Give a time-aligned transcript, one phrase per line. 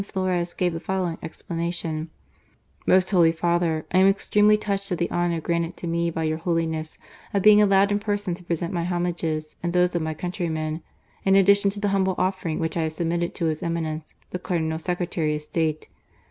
[0.03, 2.09] Flores gave the following explanation:"
[2.87, 6.39] Most Holy Father, I am extremely touched at the honour granted to me by your
[6.39, 6.97] Holiness
[7.35, 10.81] of being allowed in person to present my homages, and those of my countrymen,
[11.23, 14.39] in .addition to the humble offer ing which I have submitted to His Eminence, the
[14.39, 15.87] Cardinal Secretary of State.